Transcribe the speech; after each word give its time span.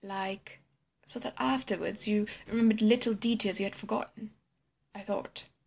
"Like—?" 0.03 0.57
"So 1.05 1.19
that 1.19 1.35
afterwards 1.37 2.07
you 2.07 2.25
remembered 2.47 2.81
little 2.81 3.13
details 3.13 3.59
you 3.59 3.65
had 3.67 3.75
forgotten." 3.75 4.31
I 4.95 5.01
thought. 5.03 5.47